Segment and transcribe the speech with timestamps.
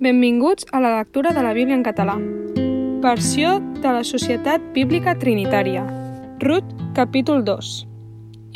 [0.00, 2.14] Benvinguts a la lectura de la Bíblia en català.
[3.02, 5.82] Versió de la Societat Bíblica Trinitària.
[6.38, 6.64] Rut,
[6.94, 7.72] capítol 2.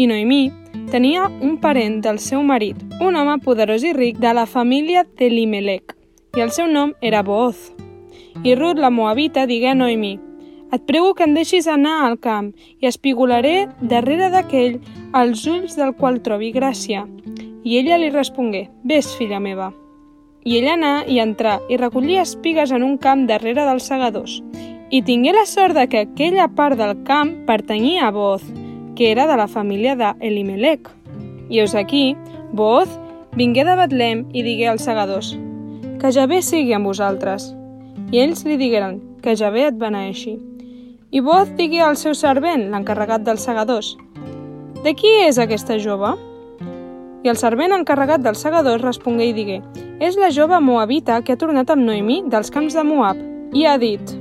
[0.01, 0.55] I Noemí
[0.89, 5.29] tenia un parent del seu marit, un home poderós i ric de la família de
[5.29, 5.93] Limelec,
[6.33, 7.75] i el seu nom era Booz.
[8.41, 10.17] I Rut, la moabita, digué a Noemí,
[10.73, 14.81] et prego que em deixis anar al camp i espigolaré darrere d'aquell
[15.13, 17.05] els ulls del qual trobi gràcia.
[17.69, 19.75] I ella li respongué, Ves, filla meva.
[20.45, 24.43] I ell anà i entrà i recollia espigues en un camp darrere dels segadors.
[24.93, 28.45] I tingué la sort de que aquella part del camp pertanyia a Boz,
[28.95, 30.91] que era de la família d'Elimelec.
[31.49, 32.15] I us aquí,
[32.53, 32.93] Boz
[33.33, 35.33] vingué de Betlem i digué als segadors,
[36.01, 37.49] que Javé sigui amb vosaltres.
[38.13, 40.37] I ells li digueren, que Javé et beneeixi.
[41.11, 43.95] I Boz digué al seu servent, l'encarregat dels segadors,
[44.85, 46.13] de qui és aquesta jove?
[47.25, 49.63] I el servent encarregat dels segadors respongué i digué
[50.05, 53.21] És la jove moabita que ha tornat amb Noemí dels camps de Moab
[53.57, 54.13] i ha dit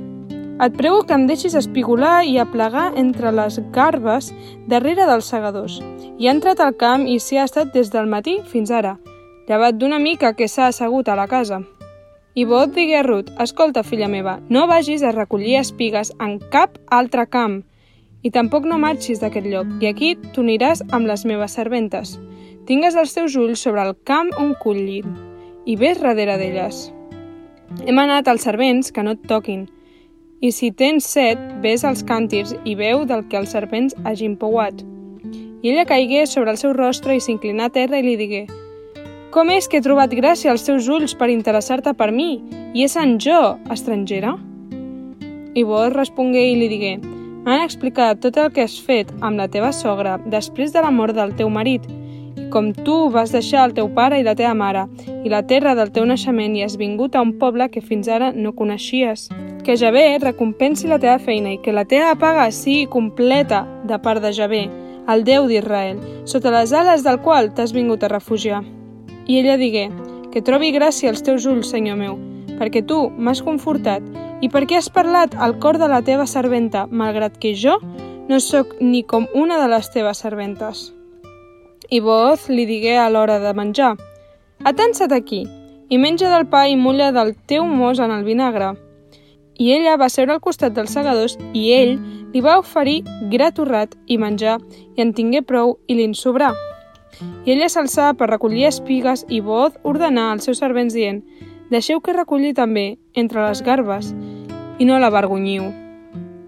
[0.64, 4.30] Et prego que em deixis espigolar i aplegar entre les garbes
[4.70, 5.80] darrere dels segadors.
[6.16, 8.94] I ha entrat al camp i s'hi ha estat des del matí fins ara,
[9.48, 11.58] llevat d'una mica que s'ha assegut a la casa.
[12.34, 16.78] I Bot digué a Ruth, escolta, filla meva, no vagis a recollir espigues en cap
[16.86, 17.64] altre camp,
[18.22, 22.14] i tampoc no marxis d'aquest lloc, i aquí t'uniràs amb les meves serventes.
[22.64, 25.10] Tingues els teus ulls sobre el camp on cullin
[25.68, 26.78] i ves darrere d'elles.
[27.84, 29.66] Hem anat als servents que no et toquin,
[30.40, 34.80] i si tens set, ves als càntirs i veu del que els servents hagin pouat.
[35.60, 38.46] I ella caigué sobre el seu rostre i s'inclinà a terra i li digué
[39.34, 42.38] «Com és que he trobat gràcia als teus ulls per interessar-te per mi,
[42.72, 44.38] i és en jo, estrangera?»
[45.52, 46.94] I Boaz respongué i li digué
[47.44, 51.16] «M'han explicat tot el que has fet amb la teva sogra després de la mort
[51.16, 51.84] del teu marit,
[52.54, 54.84] com tu vas deixar el teu pare i la teva mare
[55.26, 58.30] i la terra del teu naixement i has vingut a un poble que fins ara
[58.30, 59.26] no coneixies.
[59.66, 64.22] Que Javé recompensi la teva feina i que la teva paga sigui completa de part
[64.22, 64.62] de Javé,
[65.10, 65.98] el Déu d'Israel,
[66.30, 68.62] sota les ales del qual t'has vingut a refugiar.
[69.26, 69.88] I ella digué,
[70.30, 72.18] que trobi gràcia als teus ulls, senyor meu,
[72.60, 74.04] perquè tu m'has confortat
[74.40, 77.80] i perquè has parlat al cor de la teva serventa, malgrat que jo
[78.28, 80.92] no sóc ni com una de les teves serventes.
[81.90, 83.96] I Booz li digué a l'hora de menjar,
[84.64, 85.42] «Atansa't aquí,
[85.92, 88.72] i menja del pa i mulla del teu mos en el vinagre».
[89.60, 91.98] I ella va seure al costat dels segadors i ell
[92.32, 94.56] li va oferir gra torrat i menjar
[94.96, 96.50] i en tingué prou i li'n sobrà.
[97.44, 101.22] I ella s'alçà per recollir espigues i Booz ordenà als seus servents dient
[101.70, 104.10] «Deixeu que recolli també entre les garbes
[104.78, 105.68] i no la vergonyiu.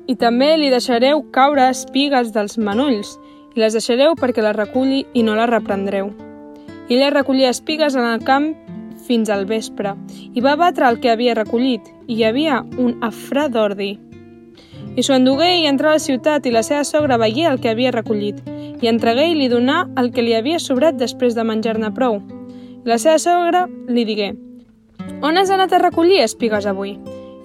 [0.08, 3.18] I també li deixareu caure espigues dels manolls
[3.56, 6.12] les deixareu perquè les reculli i no les reprendreu.
[6.88, 8.52] Ella recollia espigues en el camp
[9.06, 9.94] fins al vespre
[10.34, 13.96] i va batre el que havia recollit i hi havia un afrà d'ordi.
[14.96, 17.72] I s'ho endugué i entrà a la ciutat i la seva sogra veié el que
[17.72, 18.38] havia recollit
[18.80, 22.20] i entregué i li donà el que li havia sobrat després de menjar-ne prou.
[22.84, 24.34] I la seva sogra li digué
[25.24, 26.96] «On has anat a recollir espigues avui?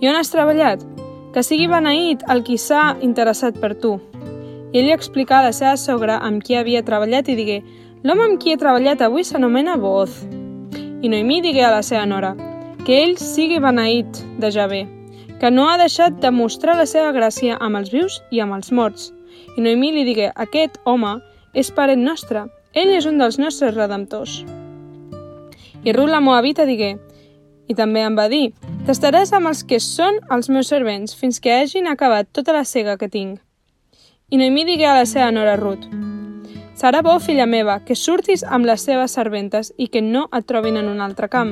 [0.01, 0.83] I on has treballat?
[1.31, 3.99] Que sigui beneït el qui s'ha interessat per tu»
[4.73, 7.57] ell explicà a la seva sogra amb qui havia treballat i digué
[8.03, 10.21] «L'home amb qui he treballat avui s'anomena Boz».
[11.01, 12.35] I Noemí digué a la seva nora
[12.85, 14.85] que ell sigui beneït de Javé,
[15.41, 18.71] que no ha deixat de mostrar la seva gràcia amb els vius i amb els
[18.71, 19.11] morts.
[19.57, 21.17] I Noemí li digué «Aquest home
[21.53, 24.41] és parent nostre, ell és un dels nostres redemptors».
[25.83, 26.95] I Ruth la Moabita digué
[27.67, 28.51] i també em va dir
[28.87, 32.97] «T'estaràs amb els que són els meus servents fins que hagin acabat tota la cega
[32.97, 33.50] que tinc».
[34.31, 35.89] I Noemí digué a la seva nora Ruth,
[36.81, 40.79] Serà bo, filla meva, que surtis amb les seves serventes i que no et trobin
[40.79, 41.51] en un altre camp.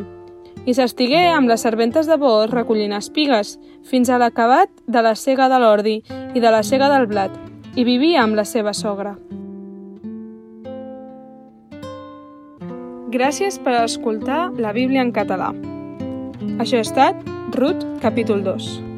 [0.66, 5.46] I s'estigué amb les serventes de Boaz recollint espigues, fins a l'acabat de la cega
[5.52, 7.38] de l'ordi i de la cega del blat,
[7.76, 9.20] i vivia amb la seva sogra.
[13.14, 15.54] Gràcies per escoltar la Bíblia en català.
[16.58, 18.89] Això ha estat Ruth, capítol 2.